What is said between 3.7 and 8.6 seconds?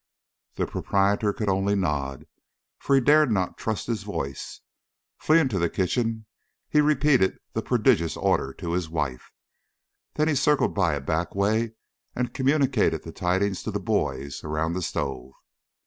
his voice. Fleeing to the kitchen he repeated the prodigious order